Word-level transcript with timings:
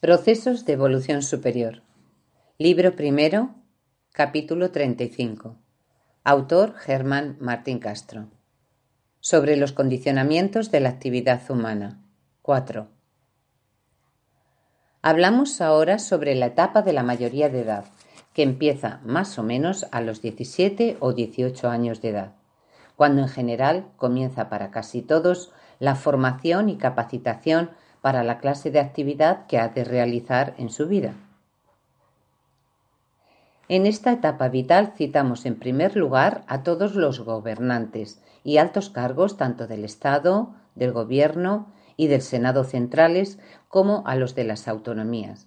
Procesos 0.00 0.64
de 0.64 0.72
evolución 0.72 1.20
superior. 1.20 1.82
Libro 2.56 2.96
primero, 2.96 3.50
capítulo 4.14 4.70
35. 4.70 5.58
Autor 6.24 6.74
Germán 6.76 7.36
Martín 7.38 7.80
Castro. 7.80 8.28
Sobre 9.20 9.58
los 9.58 9.72
condicionamientos 9.72 10.70
de 10.70 10.80
la 10.80 10.88
actividad 10.88 11.42
humana. 11.50 12.00
4. 12.40 12.88
Hablamos 15.02 15.60
ahora 15.60 15.98
sobre 15.98 16.34
la 16.34 16.46
etapa 16.46 16.80
de 16.80 16.94
la 16.94 17.02
mayoría 17.02 17.50
de 17.50 17.60
edad, 17.60 17.84
que 18.32 18.42
empieza 18.42 19.02
más 19.04 19.38
o 19.38 19.42
menos 19.42 19.86
a 19.92 20.00
los 20.00 20.22
17 20.22 20.96
o 21.00 21.12
18 21.12 21.68
años 21.68 22.00
de 22.00 22.08
edad, 22.08 22.32
cuando 22.96 23.20
en 23.20 23.28
general 23.28 23.92
comienza 23.98 24.48
para 24.48 24.70
casi 24.70 25.02
todos 25.02 25.52
la 25.78 25.94
formación 25.94 26.70
y 26.70 26.78
capacitación 26.78 27.72
para 28.00 28.22
la 28.22 28.38
clase 28.38 28.70
de 28.70 28.80
actividad 28.80 29.46
que 29.46 29.58
ha 29.58 29.68
de 29.68 29.84
realizar 29.84 30.54
en 30.58 30.70
su 30.70 30.86
vida. 30.88 31.14
En 33.68 33.86
esta 33.86 34.10
etapa 34.10 34.48
vital 34.48 34.94
citamos 34.96 35.46
en 35.46 35.56
primer 35.56 35.94
lugar 35.96 36.42
a 36.48 36.64
todos 36.64 36.96
los 36.96 37.20
gobernantes 37.20 38.20
y 38.42 38.56
altos 38.56 38.90
cargos 38.90 39.36
tanto 39.36 39.68
del 39.68 39.84
Estado, 39.84 40.54
del 40.74 40.92
Gobierno 40.92 41.72
y 41.96 42.08
del 42.08 42.22
Senado 42.22 42.64
centrales 42.64 43.38
como 43.68 44.02
a 44.06 44.16
los 44.16 44.34
de 44.34 44.44
las 44.44 44.66
autonomías. 44.66 45.46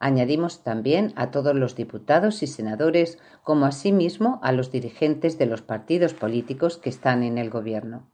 Añadimos 0.00 0.62
también 0.62 1.14
a 1.16 1.30
todos 1.30 1.54
los 1.54 1.76
diputados 1.76 2.42
y 2.42 2.46
senadores 2.46 3.18
como 3.42 3.64
asimismo 3.64 4.38
a 4.42 4.52
los 4.52 4.70
dirigentes 4.70 5.38
de 5.38 5.46
los 5.46 5.62
partidos 5.62 6.12
políticos 6.12 6.76
que 6.76 6.90
están 6.90 7.22
en 7.22 7.38
el 7.38 7.48
Gobierno. 7.48 8.06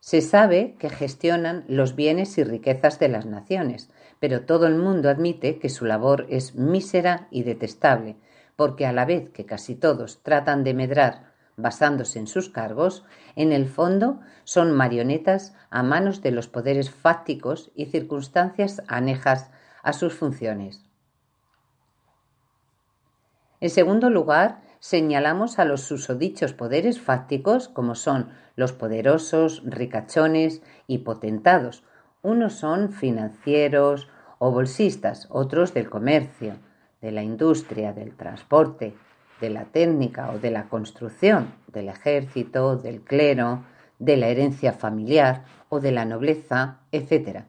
Se 0.00 0.22
sabe 0.22 0.76
que 0.78 0.88
gestionan 0.88 1.64
los 1.68 1.94
bienes 1.94 2.36
y 2.38 2.44
riquezas 2.44 2.98
de 2.98 3.08
las 3.08 3.26
naciones, 3.26 3.90
pero 4.18 4.42
todo 4.42 4.66
el 4.66 4.76
mundo 4.76 5.10
admite 5.10 5.58
que 5.58 5.68
su 5.68 5.84
labor 5.84 6.26
es 6.30 6.54
mísera 6.54 7.28
y 7.30 7.42
detestable, 7.42 8.16
porque 8.56 8.86
a 8.86 8.92
la 8.92 9.04
vez 9.04 9.30
que 9.30 9.46
casi 9.46 9.74
todos 9.74 10.22
tratan 10.22 10.64
de 10.64 10.74
medrar 10.74 11.30
basándose 11.56 12.18
en 12.18 12.26
sus 12.26 12.48
cargos, 12.48 13.04
en 13.36 13.52
el 13.52 13.68
fondo 13.68 14.20
son 14.44 14.72
marionetas 14.72 15.54
a 15.68 15.82
manos 15.82 16.22
de 16.22 16.30
los 16.30 16.48
poderes 16.48 16.90
fácticos 16.90 17.70
y 17.74 17.86
circunstancias 17.86 18.82
anejas 18.88 19.50
a 19.82 19.92
sus 19.92 20.14
funciones. 20.14 20.84
En 23.60 23.68
segundo 23.68 24.08
lugar, 24.08 24.62
señalamos 24.80 25.58
a 25.58 25.64
los 25.64 25.82
susodichos 25.82 26.54
poderes 26.54 27.00
fácticos 27.00 27.68
como 27.68 27.94
son 27.94 28.30
los 28.56 28.72
poderosos, 28.72 29.62
ricachones 29.64 30.62
y 30.86 30.98
potentados. 30.98 31.84
Unos 32.22 32.54
son 32.54 32.90
financieros 32.90 34.08
o 34.38 34.50
bolsistas, 34.50 35.28
otros 35.30 35.74
del 35.74 35.88
comercio, 35.88 36.56
de 37.00 37.12
la 37.12 37.22
industria, 37.22 37.92
del 37.92 38.16
transporte, 38.16 38.94
de 39.40 39.50
la 39.50 39.64
técnica 39.66 40.30
o 40.32 40.38
de 40.38 40.50
la 40.50 40.68
construcción, 40.68 41.54
del 41.68 41.88
ejército, 41.88 42.76
del 42.76 43.02
clero, 43.02 43.64
de 43.98 44.16
la 44.16 44.28
herencia 44.28 44.72
familiar 44.72 45.44
o 45.68 45.80
de 45.80 45.92
la 45.92 46.04
nobleza, 46.04 46.80
etc. 46.90 47.44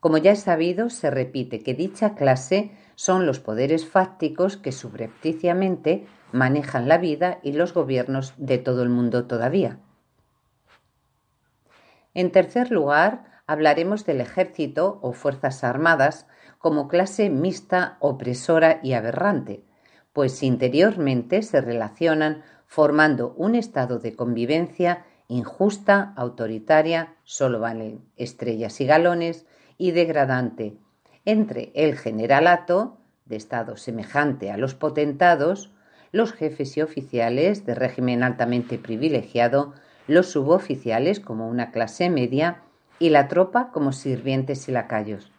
Como 0.00 0.16
ya 0.16 0.32
es 0.32 0.40
sabido, 0.40 0.88
se 0.88 1.10
repite 1.10 1.62
que 1.62 1.74
dicha 1.74 2.14
clase 2.14 2.72
son 2.94 3.26
los 3.26 3.38
poderes 3.38 3.86
fácticos 3.86 4.56
que 4.56 4.72
subrepticiamente 4.72 6.06
manejan 6.32 6.88
la 6.88 6.96
vida 6.98 7.38
y 7.42 7.52
los 7.52 7.74
gobiernos 7.74 8.32
de 8.38 8.58
todo 8.58 8.82
el 8.82 8.88
mundo 8.88 9.26
todavía. 9.26 9.78
En 12.14 12.32
tercer 12.32 12.70
lugar, 12.70 13.42
hablaremos 13.46 14.06
del 14.06 14.20
ejército 14.20 14.98
o 15.02 15.12
fuerzas 15.12 15.64
armadas 15.64 16.26
como 16.58 16.88
clase 16.88 17.30
mixta, 17.30 17.96
opresora 18.00 18.80
y 18.82 18.94
aberrante, 18.94 19.64
pues 20.12 20.42
interiormente 20.42 21.42
se 21.42 21.60
relacionan 21.60 22.42
formando 22.66 23.34
un 23.36 23.54
estado 23.54 23.98
de 23.98 24.14
convivencia 24.16 25.04
injusta, 25.28 26.12
autoritaria, 26.16 27.14
solo 27.22 27.60
valen 27.60 28.04
estrellas 28.16 28.80
y 28.80 28.86
galones, 28.86 29.46
y 29.80 29.92
degradante, 29.92 30.76
entre 31.24 31.72
el 31.74 31.96
generalato, 31.96 32.98
de 33.24 33.36
estado 33.36 33.78
semejante 33.78 34.50
a 34.50 34.58
los 34.58 34.74
potentados, 34.74 35.72
los 36.12 36.34
jefes 36.34 36.76
y 36.76 36.82
oficiales 36.82 37.64
de 37.64 37.74
régimen 37.74 38.22
altamente 38.22 38.78
privilegiado, 38.78 39.72
los 40.06 40.26
suboficiales 40.26 41.18
como 41.18 41.48
una 41.48 41.70
clase 41.70 42.10
media 42.10 42.60
y 42.98 43.08
la 43.08 43.26
tropa 43.28 43.70
como 43.72 43.92
sirvientes 43.92 44.68
y 44.68 44.72
lacayos. 44.72 45.32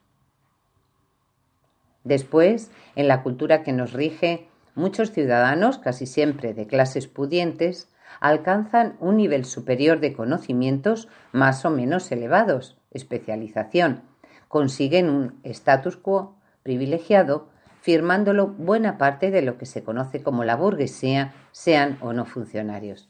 Después, 2.04 2.72
en 2.96 3.08
la 3.08 3.22
cultura 3.22 3.62
que 3.62 3.74
nos 3.74 3.94
rige, 3.94 4.48
muchos 4.74 5.12
ciudadanos, 5.12 5.78
casi 5.78 6.08
siempre 6.08 6.56
de 6.56 6.66
clases 6.66 7.06
pudientes, 7.06 7.90
alcanzan 8.20 8.98
un 9.00 9.18
nivel 9.18 9.46
superior 9.46 10.00
de 10.00 10.14
conocimientos 10.14 11.10
más 11.32 11.64
o 11.64 11.70
menos 11.70 12.12
elevados, 12.12 12.76
especialización, 12.90 14.10
consiguen 14.52 15.10
un 15.10 15.40
status 15.44 15.96
quo 15.96 16.36
privilegiado, 16.62 17.48
firmándolo 17.80 18.48
buena 18.48 18.98
parte 18.98 19.32
de 19.32 19.42
lo 19.42 19.58
que 19.58 19.66
se 19.66 19.82
conoce 19.82 20.22
como 20.22 20.44
la 20.44 20.58
burguesía, 20.58 21.34
sean 21.54 21.98
o 22.02 22.12
no 22.12 22.26
funcionarios. 22.26 23.10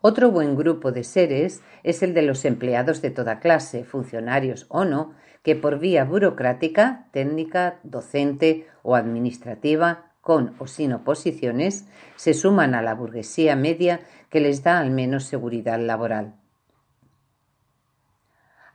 Otro 0.00 0.32
buen 0.32 0.56
grupo 0.56 0.90
de 0.90 1.04
seres 1.04 1.62
es 1.84 2.02
el 2.02 2.12
de 2.12 2.22
los 2.22 2.44
empleados 2.44 3.00
de 3.02 3.10
toda 3.10 3.38
clase, 3.38 3.84
funcionarios 3.84 4.66
o 4.68 4.84
no, 4.84 5.14
que 5.44 5.54
por 5.54 5.78
vía 5.78 6.04
burocrática, 6.04 7.06
técnica, 7.12 7.78
docente 7.84 8.66
o 8.82 8.96
administrativa, 8.96 10.10
con 10.20 10.56
o 10.58 10.66
sin 10.66 10.92
oposiciones, 10.92 11.86
se 12.16 12.34
suman 12.34 12.74
a 12.74 12.82
la 12.82 12.94
burguesía 12.94 13.54
media 13.54 14.00
que 14.28 14.40
les 14.40 14.64
da 14.64 14.80
al 14.80 14.90
menos 14.90 15.22
seguridad 15.24 15.78
laboral. 15.78 16.41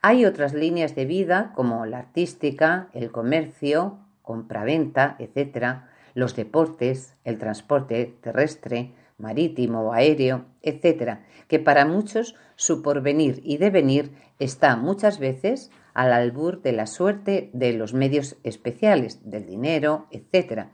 Hay 0.02 0.26
otras 0.26 0.54
líneas 0.54 0.96
de 0.96 1.06
vida 1.06 1.52
como 1.56 1.86
la 1.86 2.00
artística, 2.00 2.90
el 2.94 3.12
comercio, 3.12 4.00
compraventa, 4.22 5.16
etc., 5.20 5.84
los 6.14 6.36
deportes, 6.36 7.16
el 7.24 7.38
transporte 7.38 8.18
terrestre, 8.22 8.94
marítimo 9.18 9.82
o 9.82 9.94
aéreo, 9.94 10.46
etc., 10.62 11.20
que 11.48 11.60
para 11.60 11.86
muchos 11.86 12.36
su 12.56 12.82
porvenir 12.82 13.42
y 13.44 13.58
devenir 13.58 14.12
está 14.40 14.76
muchas 14.76 15.20
veces 15.20 15.72
al 15.94 16.14
albur 16.14 16.62
de 16.62 16.74
la 16.74 16.86
suerte 16.86 17.50
de 17.54 17.74
los 17.74 17.94
medios 17.94 18.36
especiales, 18.44 19.30
del 19.30 19.46
dinero, 19.46 20.08
etc., 20.12 20.68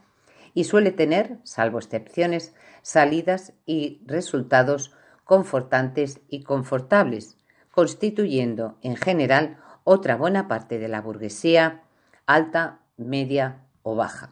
y 0.53 0.65
suele 0.65 0.91
tener, 0.91 1.37
salvo 1.43 1.79
excepciones, 1.79 2.53
salidas 2.81 3.53
y 3.65 4.01
resultados 4.05 4.93
confortantes 5.23 6.21
y 6.27 6.43
confortables, 6.43 7.37
constituyendo 7.73 8.77
en 8.83 8.95
general 8.95 9.57
otra 9.83 10.15
buena 10.15 10.47
parte 10.47 10.77
de 10.77 10.87
la 10.87 11.01
burguesía 11.01 11.81
alta, 12.27 12.79
media 12.97 13.63
o 13.81 13.95
baja. 13.95 14.31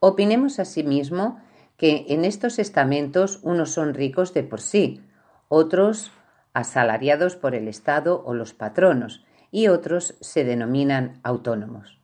Opinemos 0.00 0.58
asimismo 0.58 1.40
que 1.76 2.06
en 2.08 2.24
estos 2.24 2.58
estamentos 2.58 3.38
unos 3.42 3.70
son 3.70 3.94
ricos 3.94 4.34
de 4.34 4.42
por 4.42 4.60
sí, 4.60 5.04
otros 5.46 6.10
asalariados 6.52 7.36
por 7.36 7.54
el 7.54 7.68
Estado 7.68 8.24
o 8.26 8.34
los 8.34 8.54
patronos, 8.54 9.24
y 9.52 9.68
otros 9.68 10.16
se 10.20 10.44
denominan 10.44 11.20
autónomos. 11.22 12.00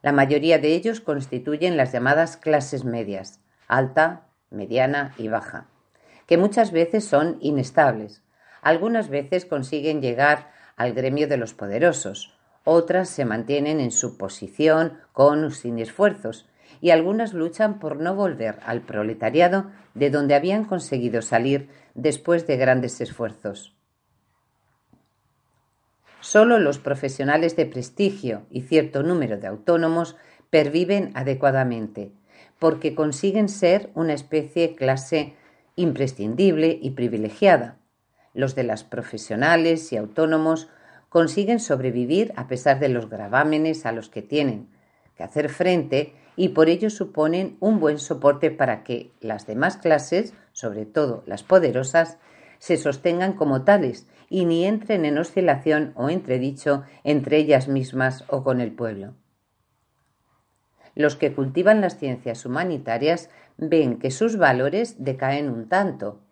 La 0.00 0.12
mayoría 0.12 0.58
de 0.58 0.74
ellos 0.74 1.00
constituyen 1.00 1.76
las 1.76 1.92
llamadas 1.92 2.38
clases 2.38 2.84
medias, 2.84 3.40
alta, 3.68 4.26
mediana 4.50 5.14
y 5.18 5.28
baja, 5.28 5.68
que 6.26 6.38
muchas 6.38 6.72
veces 6.72 7.04
son 7.04 7.36
inestables, 7.40 8.22
algunas 8.62 9.08
veces 9.08 9.44
consiguen 9.44 10.00
llegar 10.00 10.50
al 10.76 10.92
gremio 10.92 11.28
de 11.28 11.36
los 11.36 11.54
poderosos, 11.54 12.34
otras 12.64 13.08
se 13.08 13.24
mantienen 13.24 13.80
en 13.80 13.92
su 13.92 14.18
posición 14.18 14.98
con 15.12 15.44
o 15.44 15.50
sin 15.50 15.78
esfuerzos, 15.78 16.48
y 16.80 16.90
algunas 16.90 17.32
luchan 17.32 17.78
por 17.78 17.96
no 17.96 18.14
volver 18.14 18.58
al 18.66 18.82
proletariado 18.82 19.70
de 19.94 20.10
donde 20.10 20.34
habían 20.34 20.64
conseguido 20.64 21.22
salir 21.22 21.68
después 21.94 22.46
de 22.46 22.56
grandes 22.56 23.00
esfuerzos. 23.00 23.74
Solo 26.20 26.58
los 26.58 26.78
profesionales 26.78 27.54
de 27.54 27.66
prestigio 27.66 28.46
y 28.50 28.62
cierto 28.62 29.02
número 29.02 29.38
de 29.38 29.46
autónomos 29.46 30.16
perviven 30.50 31.12
adecuadamente, 31.14 32.10
porque 32.58 32.94
consiguen 32.94 33.48
ser 33.48 33.90
una 33.94 34.12
especie 34.12 34.74
clase 34.74 35.36
imprescindible 35.76 36.78
y 36.82 36.90
privilegiada. 36.90 37.76
Los 38.36 38.54
de 38.54 38.64
las 38.64 38.84
profesionales 38.84 39.90
y 39.94 39.96
autónomos 39.96 40.68
consiguen 41.08 41.58
sobrevivir 41.58 42.34
a 42.36 42.48
pesar 42.48 42.78
de 42.78 42.90
los 42.90 43.08
gravámenes 43.08 43.86
a 43.86 43.92
los 43.92 44.10
que 44.10 44.20
tienen 44.20 44.68
que 45.16 45.22
hacer 45.22 45.48
frente 45.48 46.12
y 46.36 46.50
por 46.50 46.68
ello 46.68 46.90
suponen 46.90 47.56
un 47.60 47.80
buen 47.80 47.98
soporte 47.98 48.50
para 48.50 48.84
que 48.84 49.10
las 49.20 49.46
demás 49.46 49.78
clases, 49.78 50.34
sobre 50.52 50.84
todo 50.84 51.22
las 51.24 51.44
poderosas, 51.44 52.18
se 52.58 52.76
sostengan 52.76 53.32
como 53.32 53.64
tales 53.64 54.06
y 54.28 54.44
ni 54.44 54.66
entren 54.66 55.06
en 55.06 55.16
oscilación 55.16 55.92
o 55.94 56.10
entredicho 56.10 56.84
entre 57.04 57.38
ellas 57.38 57.68
mismas 57.68 58.24
o 58.28 58.44
con 58.44 58.60
el 58.60 58.72
pueblo. 58.72 59.14
Los 60.94 61.16
que 61.16 61.32
cultivan 61.32 61.80
las 61.80 61.96
ciencias 61.96 62.44
humanitarias 62.44 63.30
ven 63.56 63.98
que 63.98 64.10
sus 64.10 64.36
valores 64.36 65.02
decaen 65.02 65.48
un 65.48 65.70
tanto, 65.70 66.25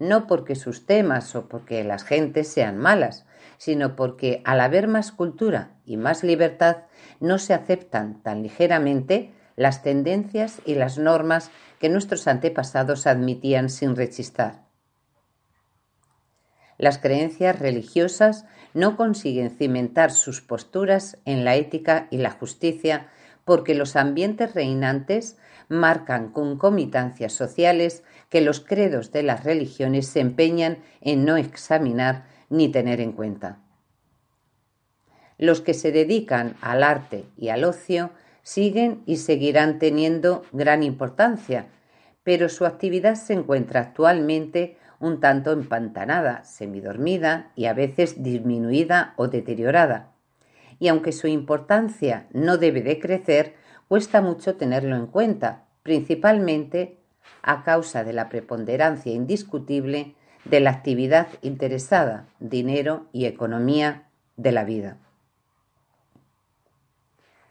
no 0.00 0.26
porque 0.26 0.56
sus 0.56 0.86
temas 0.86 1.36
o 1.36 1.48
porque 1.48 1.84
las 1.84 2.02
gentes 2.02 2.48
sean 2.48 2.78
malas, 2.78 3.26
sino 3.58 3.94
porque 3.94 4.42
al 4.44 4.60
haber 4.60 4.88
más 4.88 5.12
cultura 5.12 5.76
y 5.84 5.96
más 5.96 6.24
libertad 6.24 6.78
no 7.20 7.38
se 7.38 7.54
aceptan 7.54 8.22
tan 8.22 8.42
ligeramente 8.42 9.32
las 9.56 9.82
tendencias 9.82 10.62
y 10.64 10.74
las 10.74 10.98
normas 10.98 11.50
que 11.78 11.90
nuestros 11.90 12.26
antepasados 12.26 13.06
admitían 13.06 13.68
sin 13.68 13.94
rechistar. 13.94 14.64
Las 16.78 16.96
creencias 16.96 17.58
religiosas 17.58 18.46
no 18.72 18.96
consiguen 18.96 19.50
cimentar 19.50 20.12
sus 20.12 20.40
posturas 20.40 21.18
en 21.26 21.44
la 21.44 21.56
ética 21.56 22.08
y 22.10 22.16
la 22.16 22.30
justicia 22.30 23.08
porque 23.44 23.74
los 23.74 23.96
ambientes 23.96 24.54
reinantes 24.54 25.36
marcan 25.68 26.30
concomitancias 26.32 27.32
sociales 27.32 28.02
que 28.30 28.40
los 28.40 28.60
credos 28.60 29.12
de 29.12 29.22
las 29.22 29.44
religiones 29.44 30.06
se 30.06 30.20
empeñan 30.20 30.78
en 31.02 31.24
no 31.26 31.36
examinar 31.36 32.24
ni 32.48 32.68
tener 32.68 33.00
en 33.00 33.12
cuenta. 33.12 33.58
Los 35.36 35.60
que 35.60 35.74
se 35.74 35.92
dedican 35.92 36.54
al 36.60 36.82
arte 36.82 37.24
y 37.36 37.48
al 37.48 37.64
ocio 37.64 38.10
siguen 38.42 39.02
y 39.04 39.16
seguirán 39.16 39.78
teniendo 39.78 40.44
gran 40.52 40.82
importancia, 40.82 41.66
pero 42.22 42.48
su 42.48 42.66
actividad 42.66 43.16
se 43.16 43.32
encuentra 43.32 43.80
actualmente 43.80 44.76
un 45.00 45.18
tanto 45.18 45.52
empantanada, 45.52 46.44
semidormida 46.44 47.52
y 47.56 47.64
a 47.64 47.72
veces 47.72 48.22
disminuida 48.22 49.14
o 49.16 49.28
deteriorada. 49.28 50.12
Y 50.78 50.88
aunque 50.88 51.12
su 51.12 51.26
importancia 51.26 52.26
no 52.32 52.58
debe 52.58 52.82
de 52.82 53.00
crecer, 53.00 53.54
cuesta 53.88 54.20
mucho 54.20 54.56
tenerlo 54.56 54.94
en 54.96 55.06
cuenta, 55.06 55.64
principalmente 55.82 56.99
a 57.42 57.62
causa 57.62 58.04
de 58.04 58.12
la 58.12 58.28
preponderancia 58.28 59.12
indiscutible 59.12 60.14
de 60.44 60.60
la 60.60 60.70
actividad 60.70 61.28
interesada, 61.42 62.26
dinero 62.38 63.06
y 63.12 63.26
economía 63.26 64.08
de 64.36 64.52
la 64.52 64.64
vida. 64.64 64.96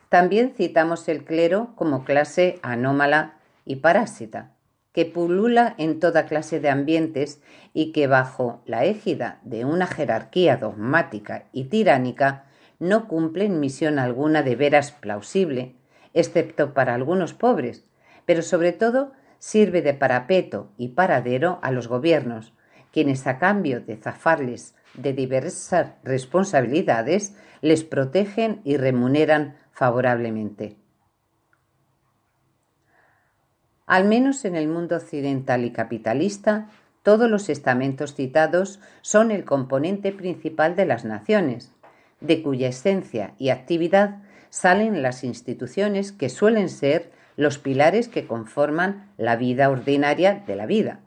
También 0.09 0.53
citamos 0.55 1.07
el 1.07 1.23
clero 1.23 1.73
como 1.75 2.03
clase 2.03 2.59
anómala 2.63 3.35
y 3.63 3.77
parásita, 3.77 4.51
que 4.91 5.05
pulula 5.05 5.75
en 5.77 5.99
toda 5.99 6.25
clase 6.25 6.59
de 6.59 6.69
ambientes 6.69 7.41
y 7.73 7.91
que 7.91 8.07
bajo 8.07 8.61
la 8.65 8.85
égida 8.85 9.39
de 9.43 9.65
una 9.65 9.85
jerarquía 9.85 10.57
dogmática 10.57 11.45
y 11.53 11.65
tiránica 11.65 12.45
no 12.79 13.07
cumplen 13.07 13.59
misión 13.59 13.99
alguna 13.99 14.41
de 14.41 14.55
veras 14.55 14.91
plausible, 14.91 15.75
excepto 16.15 16.73
para 16.73 16.95
algunos 16.95 17.33
pobres, 17.33 17.85
pero 18.25 18.41
sobre 18.41 18.71
todo 18.71 19.11
sirve 19.39 19.81
de 19.81 19.93
parapeto 19.93 20.69
y 20.77 20.89
paradero 20.89 21.59
a 21.61 21.71
los 21.71 21.87
gobiernos, 21.87 22.53
quienes 22.91 23.25
a 23.27 23.39
cambio 23.39 23.81
de 23.81 23.97
zafarles 23.97 24.75
de 24.93 25.13
diversas 25.13 25.93
responsabilidades 26.03 27.35
les 27.61 27.83
protegen 27.83 28.61
y 28.63 28.77
remuneran 28.77 29.55
favorablemente. 29.71 30.77
Al 33.85 34.05
menos 34.05 34.45
en 34.45 34.55
el 34.55 34.67
mundo 34.67 34.97
occidental 34.97 35.65
y 35.65 35.71
capitalista, 35.71 36.69
todos 37.01 37.29
los 37.29 37.49
estamentos 37.49 38.13
citados 38.13 38.79
son 39.01 39.31
el 39.31 39.45
componente 39.45 40.11
principal 40.11 40.75
de 40.75 40.85
las 40.85 41.05
naciones, 41.05 41.71
de 42.19 42.43
cuya 42.43 42.67
esencia 42.67 43.33
y 43.39 43.49
actividad 43.49 44.17
salen 44.49 45.01
las 45.01 45.23
instituciones 45.23 46.11
que 46.11 46.29
suelen 46.29 46.69
ser 46.69 47.11
los 47.39 47.57
pilares 47.57 48.09
que 48.09 48.27
conforman 48.27 49.13
la 49.15 49.37
vida 49.37 49.69
ordinaria 49.69 50.43
de 50.45 50.57
la 50.57 50.65
vida. 50.65 50.99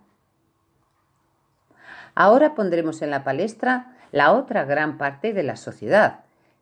Ahora 2.15 2.55
pondremos 2.55 3.03
en 3.03 3.11
la 3.11 3.23
palestra 3.23 3.99
la 4.13 4.33
otra 4.33 4.65
gran 4.65 4.97
parte 4.97 5.35
de 5.35 5.43
la 5.43 5.57
sociedad, 5.57 6.21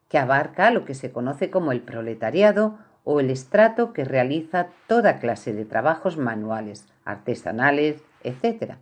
que 0.08 0.18
abarca 0.18 0.72
lo 0.72 0.84
que 0.84 0.94
se 0.94 1.12
conoce 1.12 1.50
como 1.50 1.70
el 1.70 1.82
proletariado 1.82 2.78
o 3.04 3.20
el 3.20 3.30
estrato 3.30 3.92
que 3.92 4.04
realiza 4.04 4.70
toda 4.88 5.20
clase 5.20 5.52
de 5.52 5.64
trabajos 5.64 6.16
manuales, 6.16 6.88
artesanales, 7.04 8.02
etc. 8.24 8.74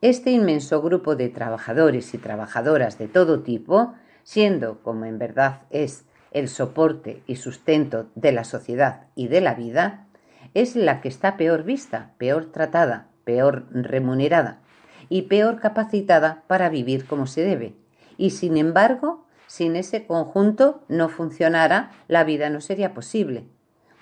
Este 0.00 0.32
inmenso 0.32 0.82
grupo 0.82 1.14
de 1.14 1.28
trabajadores 1.28 2.12
y 2.12 2.18
trabajadoras 2.18 2.98
de 2.98 3.06
todo 3.06 3.42
tipo, 3.44 3.94
siendo, 4.24 4.82
como 4.82 5.04
en 5.04 5.20
verdad 5.20 5.62
es, 5.70 6.04
el 6.38 6.48
soporte 6.48 7.22
y 7.26 7.36
sustento 7.36 8.06
de 8.14 8.32
la 8.32 8.44
sociedad 8.44 9.06
y 9.14 9.28
de 9.28 9.40
la 9.40 9.54
vida, 9.54 10.06
es 10.54 10.76
la 10.76 11.00
que 11.00 11.08
está 11.08 11.36
peor 11.36 11.64
vista, 11.64 12.12
peor 12.18 12.46
tratada, 12.52 13.08
peor 13.24 13.66
remunerada 13.70 14.60
y 15.08 15.22
peor 15.22 15.60
capacitada 15.60 16.42
para 16.46 16.68
vivir 16.68 17.06
como 17.06 17.26
se 17.26 17.42
debe. 17.42 17.74
Y 18.16 18.30
sin 18.30 18.56
embargo, 18.56 19.26
sin 19.46 19.76
ese 19.76 20.06
conjunto 20.06 20.82
no 20.88 21.08
funcionara, 21.08 21.90
la 22.08 22.24
vida 22.24 22.50
no 22.50 22.60
sería 22.60 22.94
posible, 22.94 23.44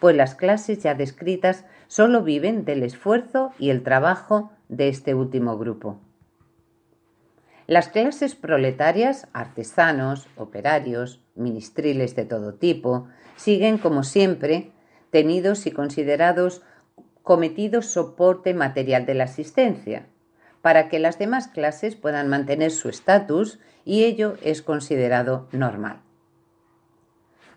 pues 0.00 0.16
las 0.16 0.34
clases 0.34 0.82
ya 0.82 0.94
descritas 0.94 1.64
solo 1.86 2.22
viven 2.22 2.64
del 2.64 2.82
esfuerzo 2.82 3.52
y 3.58 3.70
el 3.70 3.82
trabajo 3.82 4.50
de 4.68 4.88
este 4.88 5.14
último 5.14 5.56
grupo. 5.58 6.00
Las 7.66 7.88
clases 7.88 8.36
proletarias, 8.36 9.26
artesanos, 9.32 10.28
operarios, 10.36 11.20
ministriles 11.34 12.14
de 12.14 12.24
todo 12.24 12.54
tipo, 12.54 13.08
siguen 13.36 13.78
como 13.78 14.04
siempre 14.04 14.70
tenidos 15.10 15.66
y 15.66 15.72
considerados 15.72 16.62
cometido 17.22 17.82
soporte 17.82 18.54
material 18.54 19.04
de 19.04 19.14
la 19.14 19.24
asistencia, 19.24 20.06
para 20.62 20.88
que 20.88 21.00
las 21.00 21.18
demás 21.18 21.48
clases 21.48 21.96
puedan 21.96 22.28
mantener 22.28 22.70
su 22.70 22.88
estatus 22.88 23.58
y 23.84 24.04
ello 24.04 24.36
es 24.42 24.62
considerado 24.62 25.48
normal. 25.50 26.02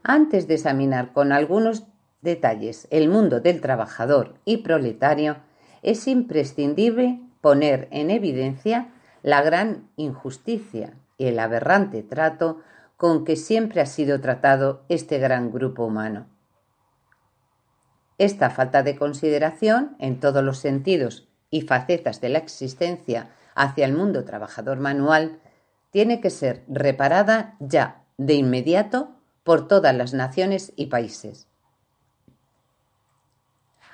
Antes 0.02 0.48
de 0.48 0.56
examinar 0.56 1.14
con 1.14 1.32
algunos 1.32 1.86
detalles 2.22 2.88
el 2.90 3.10
mundo 3.10 3.42
del 3.42 3.62
trabajador 3.62 4.40
y 4.44 4.58
proletario, 4.58 5.38
es 5.84 6.08
imprescindible 6.08 7.20
poner 7.42 7.88
en 7.92 8.10
evidencia 8.10 8.88
la 9.22 9.42
gran 9.42 9.90
injusticia 9.96 10.94
y 11.18 11.26
el 11.28 11.40
aberrante 11.40 12.04
trato 12.04 12.62
con 12.98 13.24
que 13.24 13.36
siempre 13.36 13.82
ha 13.82 13.86
sido 13.86 14.20
tratado 14.20 14.84
este 14.90 15.20
gran 15.20 15.52
grupo 15.52 15.86
humano. 15.86 16.28
Esta 18.18 18.50
falta 18.50 18.84
de 18.84 18.98
consideración 18.98 19.96
en 20.00 20.20
todos 20.20 20.44
los 20.44 20.58
sentidos 20.58 21.28
y 21.50 21.62
facetas 21.62 22.20
de 22.20 22.30
la 22.30 22.40
existencia 22.40 23.30
hacia 23.56 23.86
el 23.86 23.94
mundo 23.94 24.26
trabajador 24.26 24.80
manual 24.80 25.40
tiene 25.92 26.22
que 26.22 26.30
ser 26.30 26.64
reparada 26.68 27.56
ya, 27.60 28.04
de 28.18 28.34
inmediato, 28.34 29.16
por 29.44 29.68
todas 29.68 29.96
las 29.96 30.14
naciones 30.14 30.74
y 30.76 30.88
países. 30.88 31.48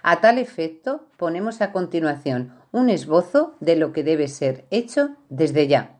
A 0.01 0.22
tal 0.22 0.38
efecto, 0.38 1.08
ponemos 1.17 1.62
a 1.62 1.72
continuación 1.72 2.53
un 2.75 2.89
esbozo 2.89 3.55
de 3.62 3.77
lo 3.77 3.94
que 3.94 4.03
debe 4.03 4.27
ser 4.27 4.65
hecho 4.70 5.15
desde 5.29 5.65
ya. 5.67 5.96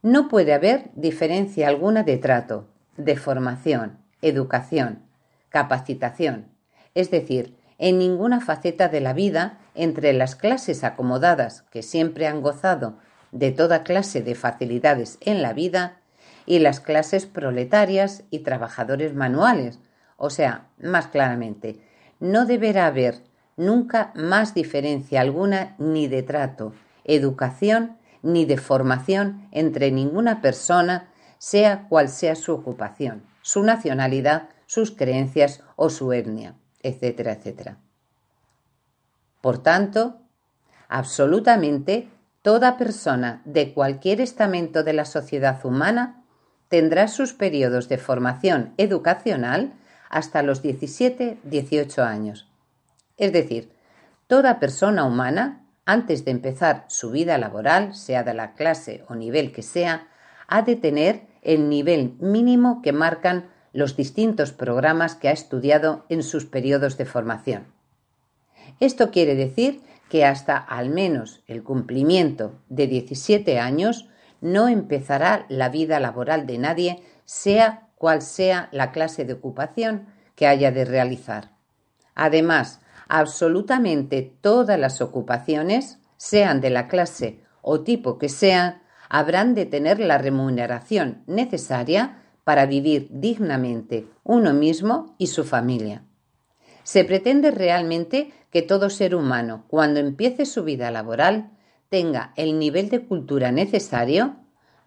No 0.00 0.28
puede 0.28 0.54
haber 0.54 0.90
diferencia 0.94 1.68
alguna 1.68 2.04
de 2.04 2.16
trato, 2.16 2.70
de 2.96 3.18
formación, 3.18 3.98
educación, 4.22 5.02
capacitación, 5.50 6.46
es 6.94 7.10
decir, 7.10 7.54
en 7.76 7.98
ninguna 7.98 8.40
faceta 8.40 8.88
de 8.88 9.02
la 9.02 9.12
vida 9.12 9.58
entre 9.74 10.14
las 10.14 10.36
clases 10.36 10.84
acomodadas 10.84 11.60
que 11.70 11.82
siempre 11.82 12.26
han 12.26 12.40
gozado 12.40 12.96
de 13.30 13.52
toda 13.52 13.82
clase 13.82 14.22
de 14.22 14.34
facilidades 14.34 15.18
en 15.20 15.42
la 15.42 15.52
vida 15.52 16.00
y 16.46 16.60
las 16.60 16.80
clases 16.80 17.26
proletarias 17.26 18.24
y 18.30 18.38
trabajadores 18.38 19.12
manuales, 19.12 19.80
o 20.16 20.30
sea, 20.30 20.68
más 20.78 21.08
claramente, 21.08 21.78
no 22.20 22.46
deberá 22.46 22.86
haber 22.86 23.20
nunca 23.56 24.12
más 24.14 24.54
diferencia 24.54 25.20
alguna 25.20 25.74
ni 25.78 26.08
de 26.08 26.22
trato, 26.22 26.72
educación, 27.04 27.96
ni 28.22 28.44
de 28.44 28.56
formación 28.56 29.48
entre 29.50 29.90
ninguna 29.90 30.40
persona, 30.40 31.08
sea 31.38 31.88
cual 31.88 32.08
sea 32.08 32.36
su 32.36 32.52
ocupación, 32.52 33.24
su 33.42 33.62
nacionalidad, 33.62 34.48
sus 34.66 34.92
creencias 34.92 35.62
o 35.76 35.90
su 35.90 36.12
etnia, 36.12 36.54
etcétera, 36.82 37.32
etcétera. 37.32 37.78
Por 39.40 39.58
tanto, 39.58 40.20
absolutamente 40.88 42.08
toda 42.42 42.76
persona 42.76 43.42
de 43.44 43.74
cualquier 43.74 44.20
estamento 44.20 44.84
de 44.84 44.92
la 44.92 45.04
sociedad 45.04 45.64
humana 45.64 46.24
tendrá 46.68 47.08
sus 47.08 47.32
periodos 47.32 47.88
de 47.88 47.98
formación 47.98 48.72
educacional 48.76 49.72
hasta 50.08 50.42
los 50.42 50.62
17-18 50.62 51.98
años. 51.98 52.51
Es 53.16 53.32
decir, 53.32 53.70
toda 54.26 54.60
persona 54.60 55.04
humana, 55.04 55.66
antes 55.84 56.24
de 56.24 56.30
empezar 56.30 56.84
su 56.88 57.10
vida 57.10 57.38
laboral, 57.38 57.94
sea 57.94 58.22
de 58.22 58.34
la 58.34 58.54
clase 58.54 59.04
o 59.08 59.14
nivel 59.14 59.52
que 59.52 59.62
sea, 59.62 60.08
ha 60.46 60.62
de 60.62 60.76
tener 60.76 61.26
el 61.42 61.68
nivel 61.68 62.14
mínimo 62.20 62.82
que 62.82 62.92
marcan 62.92 63.50
los 63.72 63.96
distintos 63.96 64.52
programas 64.52 65.14
que 65.14 65.28
ha 65.28 65.32
estudiado 65.32 66.04
en 66.08 66.22
sus 66.22 66.44
periodos 66.44 66.96
de 66.98 67.04
formación. 67.04 67.66
Esto 68.80 69.10
quiere 69.10 69.34
decir 69.34 69.80
que 70.08 70.24
hasta 70.24 70.56
al 70.56 70.90
menos 70.90 71.42
el 71.46 71.62
cumplimiento 71.62 72.60
de 72.68 72.86
17 72.86 73.58
años 73.58 74.08
no 74.40 74.68
empezará 74.68 75.46
la 75.48 75.68
vida 75.68 76.00
laboral 76.00 76.46
de 76.46 76.58
nadie, 76.58 77.02
sea 77.24 77.88
cual 77.96 78.20
sea 78.20 78.68
la 78.72 78.92
clase 78.92 79.24
de 79.24 79.32
ocupación 79.34 80.06
que 80.34 80.46
haya 80.46 80.70
de 80.72 80.84
realizar. 80.84 81.52
Además, 82.14 82.80
absolutamente 83.12 84.32
todas 84.40 84.78
las 84.78 85.02
ocupaciones, 85.02 85.98
sean 86.16 86.62
de 86.62 86.70
la 86.70 86.88
clase 86.88 87.40
o 87.60 87.82
tipo 87.82 88.18
que 88.18 88.30
sean, 88.30 88.80
habrán 89.10 89.54
de 89.54 89.66
tener 89.66 90.00
la 90.00 90.16
remuneración 90.16 91.22
necesaria 91.26 92.22
para 92.42 92.64
vivir 92.64 93.08
dignamente 93.10 94.06
uno 94.24 94.54
mismo 94.54 95.14
y 95.18 95.26
su 95.26 95.44
familia. 95.44 96.04
Se 96.84 97.04
pretende 97.04 97.50
realmente 97.50 98.32
que 98.50 98.62
todo 98.62 98.88
ser 98.88 99.14
humano, 99.14 99.66
cuando 99.68 100.00
empiece 100.00 100.46
su 100.46 100.64
vida 100.64 100.90
laboral, 100.90 101.50
tenga 101.90 102.32
el 102.36 102.58
nivel 102.58 102.88
de 102.88 103.04
cultura 103.04 103.52
necesario 103.52 104.36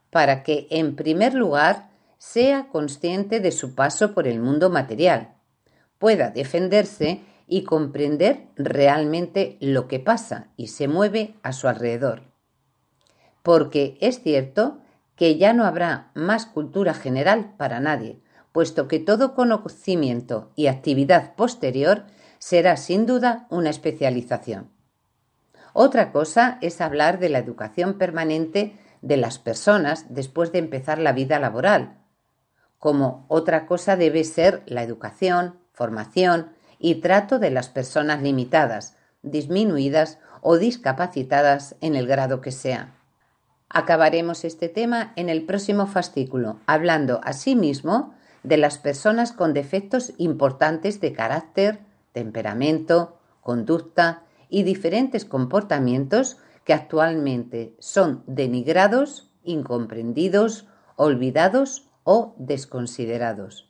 para 0.10 0.41
que, 0.41 0.65
en 0.72 0.96
primer 0.96 1.36
lugar, 1.36 1.91
sea 2.17 2.70
consciente 2.70 3.39
de 3.39 3.51
su 3.51 3.75
paso 3.75 4.15
por 4.15 4.27
el 4.27 4.39
mundo 4.39 4.72
material, 4.72 5.36
pueda 6.00 6.32
defenderse 6.32 7.22
y 7.47 7.63
comprender 7.63 8.47
realmente 8.55 9.57
lo 9.59 9.87
que 9.87 9.99
pasa 9.99 10.47
y 10.57 10.67
se 10.67 10.87
mueve 10.87 11.35
a 11.43 11.53
su 11.53 11.67
alrededor. 11.67 12.23
Porque 13.43 13.97
es 14.01 14.21
cierto 14.21 14.79
que 15.15 15.37
ya 15.37 15.53
no 15.53 15.65
habrá 15.65 16.11
más 16.13 16.45
cultura 16.45 16.93
general 16.93 17.53
para 17.57 17.79
nadie, 17.79 18.19
puesto 18.51 18.87
que 18.87 18.99
todo 18.99 19.35
conocimiento 19.35 20.51
y 20.55 20.67
actividad 20.67 21.35
posterior 21.35 22.05
será 22.39 22.77
sin 22.77 23.05
duda 23.05 23.47
una 23.49 23.69
especialización. 23.69 24.69
Otra 25.73 26.11
cosa 26.11 26.57
es 26.61 26.81
hablar 26.81 27.19
de 27.19 27.29
la 27.29 27.39
educación 27.39 27.97
permanente 27.97 28.77
de 29.01 29.17
las 29.17 29.39
personas 29.39 30.05
después 30.09 30.51
de 30.51 30.59
empezar 30.59 30.99
la 30.99 31.11
vida 31.11 31.37
laboral, 31.37 31.97
como 32.79 33.25
otra 33.29 33.65
cosa 33.65 33.95
debe 33.95 34.23
ser 34.23 34.61
la 34.67 34.83
educación, 34.83 35.59
formación 35.73 36.54
y 36.79 36.96
trato 36.96 37.39
de 37.39 37.51
las 37.51 37.70
personas 37.70 38.22
limitadas, 38.22 38.96
disminuidas 39.22 40.20
o 40.41 40.58
discapacitadas 40.58 41.75
en 41.82 41.96
el 41.96 42.08
grado 42.08 42.41
que 42.41 42.51
sea. 42.51 42.94
Acabaremos 43.70 44.46
este 44.46 44.70
tema 44.70 45.12
en 45.15 45.29
el 45.29 45.46
próximo 45.46 45.88
fascículo, 45.88 46.60
hablando 46.67 47.20
asimismo 47.24 48.13
de 48.44 48.58
las 48.58 48.77
personas 48.77 49.32
con 49.32 49.53
defectos 49.53 50.13
importantes 50.17 51.01
de 51.01 51.13
carácter, 51.13 51.79
temperamento, 52.13 53.17
conducta 53.41 54.24
y 54.50 54.63
diferentes 54.63 55.25
comportamientos 55.25 56.38
que 56.63 56.74
actualmente 56.74 57.75
son 57.79 58.24
denigrados, 58.27 59.29
incomprendidos, 59.44 60.67
olvidados 60.96 61.89
o 62.03 62.36
desconsiderados. 62.38 63.70